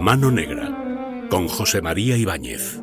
mano 0.00 0.30
negra 0.30 1.28
con 1.28 1.46
José 1.46 1.82
María 1.82 2.16
Ibáñez. 2.16 2.82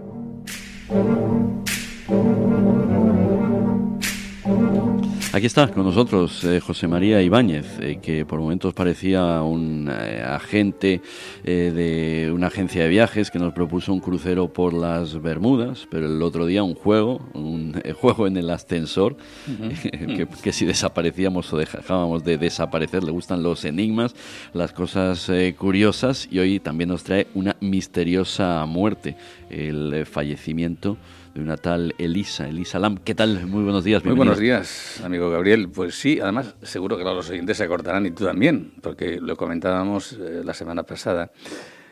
Aquí 5.33 5.47
está 5.47 5.67
con 5.67 5.83
nosotros 5.83 6.43
eh, 6.43 6.59
José 6.59 6.87
María 6.87 7.21
Ibáñez, 7.21 7.79
eh, 7.79 7.99
que 8.01 8.23
por 8.23 8.39
momentos 8.39 8.73
parecía 8.75 9.41
un 9.41 9.89
eh, 9.91 10.23
agente 10.23 11.01
de 11.43 12.31
una 12.33 12.47
agencia 12.47 12.83
de 12.83 12.89
viajes 12.89 13.31
que 13.31 13.39
nos 13.39 13.53
propuso 13.53 13.93
un 13.93 13.99
crucero 13.99 14.53
por 14.53 14.73
las 14.73 15.19
Bermudas, 15.21 15.87
pero 15.89 16.05
el 16.05 16.21
otro 16.21 16.45
día 16.45 16.63
un 16.63 16.75
juego, 16.75 17.19
un 17.33 17.56
juego 17.93 18.27
en 18.27 18.37
el 18.37 18.49
ascensor, 18.49 19.17
que, 20.43 20.53
si 20.53 20.65
desaparecíamos 20.65 21.51
o 21.53 21.57
dejábamos 21.57 22.23
de 22.23 22.37
desaparecer, 22.37 23.03
le 23.03 23.11
gustan 23.11 23.43
los 23.43 23.65
enigmas, 23.65 24.15
las 24.53 24.73
cosas 24.73 25.31
curiosas, 25.57 26.27
y 26.31 26.39
hoy 26.39 26.59
también 26.59 26.89
nos 26.89 27.03
trae 27.03 27.27
una 27.33 27.55
misteriosa 27.59 28.65
muerte, 28.65 29.15
el 29.49 30.05
fallecimiento 30.05 30.97
de 31.37 31.43
una 31.43 31.57
tal 31.57 31.93
Elisa, 31.99 32.47
Elisa 32.47 32.79
Lam. 32.79 32.97
¿Qué 32.97 33.13
tal? 33.13 33.45
Muy 33.45 33.63
buenos 33.63 33.83
días. 33.83 34.03
Muy 34.03 34.15
buenos 34.15 34.39
días, 34.39 34.99
amigo 35.03 35.29
Gabriel. 35.29 35.69
Pues 35.69 35.93
sí, 35.93 36.19
además 36.19 36.55
seguro 36.63 36.97
que 36.97 37.03
los 37.03 37.29
oyentes 37.29 37.57
se 37.57 37.63
acordarán 37.63 38.07
y 38.07 38.11
tú 38.11 38.25
también, 38.25 38.73
porque 38.81 39.19
lo 39.21 39.37
comentábamos 39.37 40.13
eh, 40.13 40.41
la 40.43 40.55
semana 40.55 40.81
pasada 40.81 41.31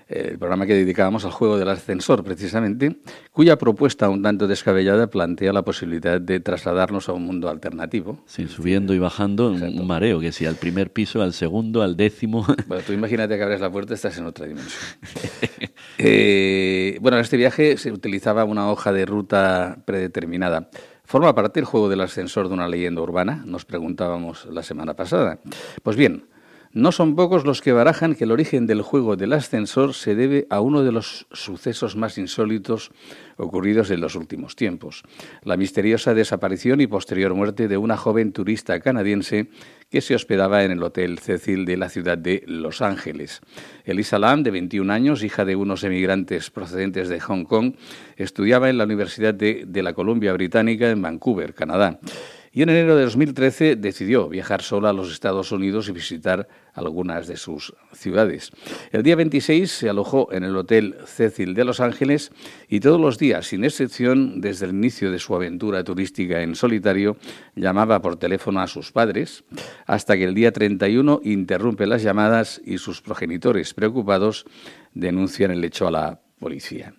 el 0.07 0.37
programa 0.37 0.65
que 0.65 0.75
dedicábamos 0.75 1.25
al 1.25 1.31
juego 1.31 1.57
del 1.57 1.69
ascensor, 1.69 2.23
precisamente, 2.23 2.97
cuya 3.31 3.57
propuesta 3.57 4.07
un 4.09 4.21
tanto 4.21 4.47
descabellada 4.47 5.07
plantea 5.07 5.51
la 5.51 5.63
posibilidad 5.63 6.21
de 6.21 6.39
trasladarnos 6.39 7.09
a 7.09 7.13
un 7.13 7.25
mundo 7.25 7.49
alternativo. 7.49 8.19
Sí, 8.27 8.47
subiendo 8.47 8.93
y 8.93 8.99
bajando, 8.99 9.49
un 9.49 9.87
mareo, 9.87 10.19
que 10.19 10.31
si 10.31 10.45
al 10.45 10.55
primer 10.55 10.91
piso, 10.91 11.21
al 11.21 11.33
segundo, 11.33 11.81
al 11.81 11.97
décimo. 11.97 12.45
Bueno, 12.67 12.83
tú 12.85 12.93
imagínate 12.93 13.37
que 13.37 13.43
abres 13.43 13.61
la 13.61 13.71
puerta 13.71 13.93
y 13.93 13.95
estás 13.95 14.17
en 14.17 14.25
otra 14.25 14.45
dimensión. 14.45 14.81
Eh, 15.97 16.97
bueno, 16.99 17.17
en 17.17 17.21
este 17.21 17.37
viaje 17.37 17.77
se 17.77 17.91
utilizaba 17.91 18.43
una 18.43 18.69
hoja 18.69 18.91
de 18.91 19.05
ruta 19.05 19.77
predeterminada. 19.85 20.69
¿Forma 21.05 21.33
parte 21.33 21.59
el 21.59 21.65
juego 21.65 21.87
del 21.87 22.01
ascensor 22.01 22.49
de 22.49 22.53
una 22.53 22.67
leyenda 22.67 23.01
urbana? 23.01 23.43
Nos 23.45 23.63
preguntábamos 23.63 24.45
la 24.47 24.61
semana 24.61 24.95
pasada. 24.95 25.39
Pues 25.83 25.95
bien, 25.95 26.25
no 26.75 26.91
son 26.91 27.15
pocos 27.15 27.45
los 27.45 27.61
que 27.61 27.71
barajan 27.71 28.15
que 28.15 28.25
el 28.25 28.31
origen 28.31 28.67
del 28.67 28.81
juego 28.81 29.15
del 29.15 29.31
ascensor 29.31 29.93
se 29.93 30.13
debe 30.13 30.45
a 30.49 30.59
uno 30.59 30.83
de 30.83 30.91
los 30.91 31.25
sucesos 31.31 31.95
más 31.95 32.17
insólitos 32.17 32.91
ocurridos 33.37 33.91
en 33.91 34.01
los 34.01 34.15
últimos 34.15 34.57
tiempos, 34.57 35.03
la 35.43 35.55
misteriosa 35.55 36.13
desaparición 36.13 36.81
y 36.81 36.87
posterior 36.87 37.33
muerte 37.33 37.69
de 37.69 37.77
una 37.77 37.95
joven 37.95 38.33
turista 38.33 38.77
canadiense 38.81 39.47
que 39.89 40.01
se 40.01 40.15
hospedaba 40.15 40.65
en 40.65 40.71
el 40.71 40.83
Hotel 40.83 41.17
Cecil 41.19 41.63
de 41.63 41.77
la 41.77 41.87
ciudad 41.87 42.17
de 42.17 42.43
Los 42.45 42.81
Ángeles. 42.81 43.39
Elisa 43.85 44.19
Lam, 44.19 44.43
de 44.43 44.51
21 44.51 44.91
años, 44.91 45.23
hija 45.23 45.45
de 45.45 45.55
unos 45.55 45.85
emigrantes 45.85 46.51
procedentes 46.51 47.07
de 47.07 47.21
Hong 47.21 47.45
Kong, 47.45 47.75
estudiaba 48.17 48.69
en 48.69 48.77
la 48.77 48.83
Universidad 48.83 49.33
de, 49.33 49.63
de 49.65 49.81
la 49.81 49.93
Columbia 49.93 50.33
Británica 50.33 50.89
en 50.89 51.01
Vancouver, 51.01 51.53
Canadá 51.53 52.01
y 52.55 52.61
en 52.61 52.69
enero 52.69 52.95
de 52.95 53.03
2013 53.03 53.75
decidió 53.75 54.29
viajar 54.29 54.61
sola 54.61 54.91
a 54.91 54.93
los 54.93 55.11
Estados 55.11 55.51
Unidos 55.51 55.89
y 55.89 55.91
visitar 55.91 56.47
algunas 56.73 57.27
de 57.27 57.35
sus 57.35 57.75
ciudades. 57.91 58.51
El 58.93 59.03
día 59.03 59.17
26 59.17 59.69
se 59.69 59.89
alojó 59.89 60.31
en 60.31 60.45
el 60.45 60.55
Hotel 60.55 60.95
Cecil 61.05 61.53
de 61.53 61.65
Los 61.65 61.81
Ángeles 61.81 62.31
y 62.69 62.79
todos 62.79 62.99
los 62.99 63.17
días, 63.17 63.47
sin 63.47 63.65
excepción, 63.65 64.39
desde 64.39 64.67
el 64.67 64.71
inicio 64.71 65.11
de 65.11 65.19
su 65.19 65.35
aventura 65.35 65.83
turística 65.83 66.41
en 66.43 66.55
solitario, 66.55 67.17
llamaba 67.57 68.01
por 68.01 68.15
teléfono 68.15 68.61
a 68.61 68.67
sus 68.67 68.93
padres, 68.93 69.43
hasta 69.85 70.15
que 70.15 70.23
el 70.23 70.33
día 70.33 70.53
31 70.53 71.19
interrumpe 71.25 71.85
las 71.85 72.03
llamadas 72.03 72.61
y 72.63 72.77
sus 72.77 73.01
progenitores, 73.01 73.73
preocupados, 73.73 74.45
denuncian 74.93 75.51
el 75.51 75.61
hecho 75.65 75.89
a 75.89 75.91
la 75.91 76.21
policía. 76.39 76.93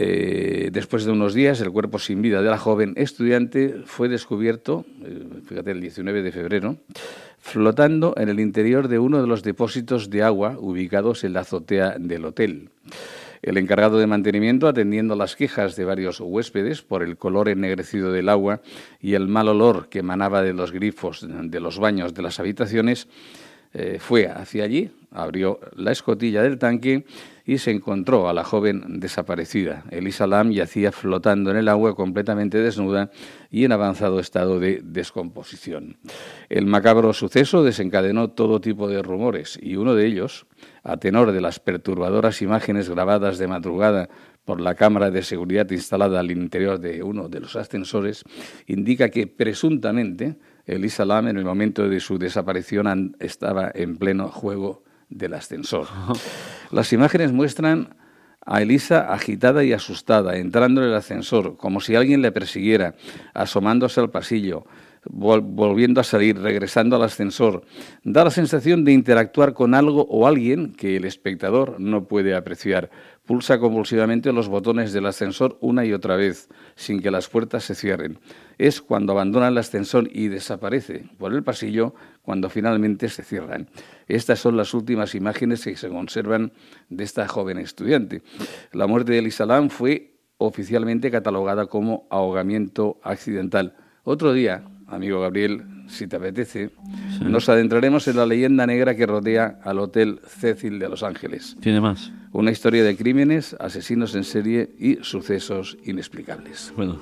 Eh, 0.00 0.70
después 0.72 1.04
de 1.04 1.10
unos 1.10 1.34
días, 1.34 1.60
el 1.60 1.72
cuerpo 1.72 1.98
sin 1.98 2.22
vida 2.22 2.40
de 2.40 2.48
la 2.48 2.56
joven 2.56 2.94
estudiante 2.96 3.82
fue 3.84 4.08
descubierto, 4.08 4.86
eh, 5.02 5.24
fíjate, 5.44 5.72
el 5.72 5.80
19 5.80 6.22
de 6.22 6.30
febrero, 6.30 6.76
flotando 7.40 8.14
en 8.16 8.28
el 8.28 8.38
interior 8.38 8.86
de 8.86 9.00
uno 9.00 9.20
de 9.20 9.26
los 9.26 9.42
depósitos 9.42 10.08
de 10.08 10.22
agua 10.22 10.56
ubicados 10.56 11.24
en 11.24 11.32
la 11.32 11.40
azotea 11.40 11.96
del 11.98 12.26
hotel. 12.26 12.70
El 13.42 13.56
encargado 13.56 13.98
de 13.98 14.06
mantenimiento, 14.06 14.68
atendiendo 14.68 15.16
las 15.16 15.34
quejas 15.34 15.74
de 15.74 15.84
varios 15.84 16.20
huéspedes 16.20 16.82
por 16.82 17.02
el 17.02 17.16
color 17.16 17.48
ennegrecido 17.48 18.12
del 18.12 18.28
agua 18.28 18.60
y 19.00 19.14
el 19.14 19.26
mal 19.26 19.48
olor 19.48 19.88
que 19.88 20.00
emanaba 20.00 20.42
de 20.42 20.52
los 20.52 20.70
grifos 20.70 21.26
de 21.28 21.60
los 21.60 21.78
baños 21.78 22.14
de 22.14 22.22
las 22.22 22.38
habitaciones, 22.38 23.08
eh, 23.74 23.98
fue 24.00 24.26
hacia 24.26 24.64
allí, 24.64 24.90
abrió 25.10 25.60
la 25.76 25.92
escotilla 25.92 26.42
del 26.42 26.58
tanque 26.58 27.04
y 27.44 27.58
se 27.58 27.70
encontró 27.70 28.28
a 28.28 28.34
la 28.34 28.44
joven 28.44 29.00
desaparecida. 29.00 29.84
Elisa 29.90 30.26
Lam 30.26 30.50
yacía 30.50 30.92
flotando 30.92 31.50
en 31.50 31.56
el 31.56 31.68
agua 31.68 31.94
completamente 31.94 32.58
desnuda 32.58 33.10
y 33.50 33.64
en 33.64 33.72
avanzado 33.72 34.20
estado 34.20 34.60
de 34.60 34.80
descomposición. 34.84 35.96
El 36.50 36.66
macabro 36.66 37.12
suceso 37.14 37.64
desencadenó 37.64 38.30
todo 38.30 38.60
tipo 38.60 38.88
de 38.88 39.02
rumores 39.02 39.58
y 39.62 39.76
uno 39.76 39.94
de 39.94 40.06
ellos, 40.06 40.46
a 40.82 40.98
tenor 40.98 41.32
de 41.32 41.40
las 41.40 41.58
perturbadoras 41.58 42.42
imágenes 42.42 42.90
grabadas 42.90 43.38
de 43.38 43.48
madrugada 43.48 44.08
por 44.44 44.60
la 44.60 44.74
cámara 44.74 45.10
de 45.10 45.22
seguridad 45.22 45.70
instalada 45.70 46.20
al 46.20 46.30
interior 46.30 46.80
de 46.80 47.02
uno 47.02 47.28
de 47.28 47.40
los 47.40 47.56
ascensores, 47.56 48.24
indica 48.66 49.10
que 49.10 49.26
presuntamente 49.26 50.36
Elisa 50.68 51.04
Lam 51.04 51.28
en 51.28 51.38
el 51.38 51.44
momento 51.44 51.88
de 51.88 51.98
su 51.98 52.18
desaparición 52.18 53.16
estaba 53.18 53.70
en 53.74 53.96
pleno 53.96 54.28
juego 54.28 54.84
del 55.08 55.34
ascensor. 55.34 55.86
Las 56.70 56.92
imágenes 56.92 57.32
muestran 57.32 57.96
a 58.44 58.62
Elisa 58.62 59.12
agitada 59.12 59.64
y 59.64 59.72
asustada, 59.72 60.36
entrando 60.36 60.82
en 60.82 60.88
el 60.88 60.94
ascensor, 60.94 61.56
como 61.56 61.80
si 61.80 61.96
alguien 61.96 62.22
le 62.22 62.32
persiguiera, 62.32 62.94
asomándose 63.34 64.00
al 64.00 64.10
pasillo, 64.10 64.66
volviendo 65.10 66.00
a 66.00 66.04
salir, 66.04 66.38
regresando 66.38 66.96
al 66.96 67.02
ascensor. 67.02 67.62
Da 68.04 68.24
la 68.24 68.30
sensación 68.30 68.84
de 68.84 68.92
interactuar 68.92 69.54
con 69.54 69.74
algo 69.74 70.06
o 70.08 70.26
alguien 70.26 70.72
que 70.72 70.96
el 70.96 71.04
espectador 71.04 71.80
no 71.80 72.04
puede 72.06 72.34
apreciar. 72.34 72.90
Pulsa 73.24 73.58
convulsivamente 73.58 74.32
los 74.32 74.48
botones 74.48 74.92
del 74.92 75.06
ascensor 75.06 75.58
una 75.60 75.84
y 75.84 75.92
otra 75.92 76.16
vez, 76.16 76.48
sin 76.76 77.00
que 77.00 77.10
las 77.10 77.28
puertas 77.28 77.64
se 77.64 77.74
cierren. 77.74 78.18
Es 78.58 78.80
cuando 78.80 79.12
abandona 79.12 79.48
el 79.48 79.58
ascensor 79.58 80.08
y 80.12 80.28
desaparece 80.28 81.04
por 81.18 81.34
el 81.34 81.42
pasillo 81.42 81.94
cuando 82.22 82.48
finalmente 82.48 83.08
se 83.08 83.22
cierran. 83.22 83.68
Estas 84.06 84.38
son 84.38 84.56
las 84.56 84.72
últimas 84.74 85.14
imágenes 85.14 85.64
que 85.64 85.76
se 85.76 85.88
conservan 85.88 86.52
de 86.88 87.04
esta 87.04 87.28
joven 87.28 87.58
estudiante. 87.58 88.22
La 88.72 88.86
muerte 88.86 89.12
de 89.12 89.18
Elisa 89.18 89.46
Lam 89.46 89.68
fue 89.70 90.14
oficialmente 90.38 91.10
catalogada 91.10 91.66
como 91.66 92.06
ahogamiento 92.10 92.98
accidental. 93.02 93.76
Otro 94.04 94.32
día, 94.32 94.64
amigo 94.88 95.20
Gabriel, 95.20 95.64
si 95.86 96.06
te 96.06 96.16
apetece, 96.16 96.70
nos 97.20 97.48
adentraremos 97.48 98.08
en 98.08 98.16
la 98.16 98.26
leyenda 98.26 98.66
negra 98.66 98.94
que 98.94 99.06
rodea 99.06 99.58
al 99.62 99.78
Hotel 99.78 100.20
Cecil 100.26 100.78
de 100.78 100.88
Los 100.88 101.02
Ángeles. 101.02 101.56
¿Tiene 101.60 101.80
más? 101.80 102.12
Una 102.32 102.50
historia 102.50 102.84
de 102.84 102.96
crímenes, 102.96 103.56
asesinos 103.58 104.14
en 104.14 104.24
serie 104.24 104.70
y 104.78 104.98
sucesos 105.02 105.78
inexplicables. 105.84 106.72
Bueno, 106.76 107.00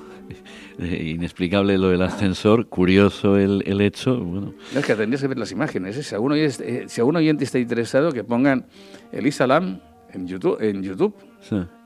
eh, 0.79 1.13
inexplicable 1.15 1.77
lo 1.77 1.89
del 1.89 2.01
ascensor, 2.01 2.67
curioso 2.67 3.37
el, 3.37 3.63
el 3.65 3.81
hecho. 3.81 4.17
Bueno. 4.17 4.53
es 4.73 4.85
que 4.85 4.95
tendrías 4.95 5.21
que 5.21 5.27
ver 5.27 5.37
las 5.37 5.51
imágenes. 5.51 5.97
¿eh? 5.97 6.03
Si, 6.03 6.15
alguno 6.15 6.35
oyente, 6.35 6.87
si 6.87 7.01
algún 7.01 7.17
oyente 7.17 7.43
está 7.43 7.59
interesado, 7.59 8.11
que 8.11 8.23
pongan 8.23 8.65
Elisa 9.11 9.47
Lam 9.47 9.79
en 10.13 10.27
YouTube, 10.27 10.57
en 10.61 10.83
YouTube 10.83 11.13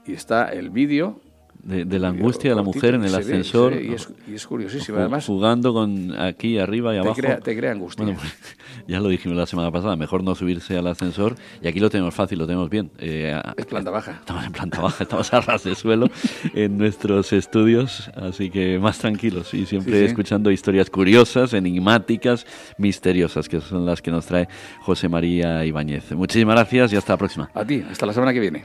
y 0.06 0.14
está 0.14 0.50
el 0.50 0.70
vídeo 0.70 1.22
de, 1.64 2.00
la 2.00 2.10
angustia 2.10 2.52
de 2.52 2.56
la 2.56 2.64
mujer 2.64 2.96
en 2.96 3.06
el 3.06 3.14
ascensor. 3.14 3.74
y, 3.74 3.94
es, 3.94 4.48
curiosísimo, 4.48 4.98
además. 4.98 5.26
Jugando 5.26 5.74
con 5.74 6.20
aquí 6.20 6.58
arriba 6.58 6.94
y 6.96 6.98
abajo. 6.98 7.22
te 7.44 7.56
crea 7.56 7.72
angustia. 7.72 8.04
Bueno, 8.04 8.20
pues, 8.20 8.34
ya 8.88 9.00
lo 9.00 9.10
dijimos 9.10 9.38
la 9.38 9.46
semana 9.46 9.72
pasada, 9.72 9.96
mejor 9.96 10.24
no 10.24 10.36
subirse 10.36 10.78
al 10.78 10.88
ascensor. 10.88 11.36
Y 11.62 11.68
aquí 11.68 11.80
lo 11.80 11.90
tenemos 11.90 12.14
fácil, 12.14 12.40
lo 12.40 12.48
tenemos 12.48 12.70
bien. 12.70 12.92
Eh, 13.00 13.40
es 13.58 13.66
planta 13.66 13.92
baja. 13.92 14.12
Estamos 14.20 14.46
en 14.46 14.52
planta 14.52 14.82
baja, 14.82 15.04
estamos 15.04 15.34
a 15.34 15.42
ras 15.42 15.64
de 15.64 15.76
suelo 15.76 16.08
en 16.54 16.78
nuestros 16.78 17.34
estudios, 17.34 18.10
así 18.16 18.50
que 18.50 18.80
más 18.80 19.00
tranquilos 19.00 19.54
y 19.54 19.66
siempre 19.66 20.06
escuchando 20.06 20.52
historias 20.52 20.90
curiosas, 20.90 21.54
enigmáticas, 21.54 22.46
misteriosas, 22.78 23.48
que 23.48 23.62
son 23.62 23.86
las 23.86 24.02
que 24.02 24.12
nos 24.12 24.26
trae 24.26 24.48
José 24.82 25.10
María 25.10 25.66
Ibáñez. 25.66 26.12
Muchísimas 26.12 26.56
gracias 26.56 26.94
y 26.94 26.96
hasta 26.96 27.14
la 27.14 27.18
próxima. 27.18 27.52
A 27.54 27.66
ti, 27.66 27.84
hasta 27.90 28.06
la 28.06 28.14
semana 28.14 28.34
que 28.34 28.40
viene. 28.40 28.60